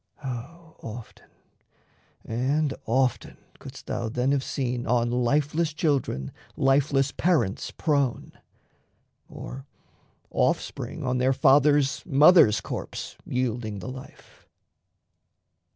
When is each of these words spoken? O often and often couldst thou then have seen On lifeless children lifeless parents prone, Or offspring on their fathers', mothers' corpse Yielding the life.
O 0.23 0.73
often 0.81 1.29
and 2.25 2.73
often 2.87 3.37
couldst 3.59 3.85
thou 3.85 4.09
then 4.09 4.31
have 4.31 4.43
seen 4.43 4.87
On 4.87 5.11
lifeless 5.11 5.73
children 5.73 6.31
lifeless 6.57 7.11
parents 7.11 7.69
prone, 7.69 8.31
Or 9.29 9.67
offspring 10.31 11.03
on 11.03 11.19
their 11.19 11.33
fathers', 11.33 12.01
mothers' 12.07 12.61
corpse 12.61 13.15
Yielding 13.27 13.77
the 13.77 13.89
life. 13.89 14.47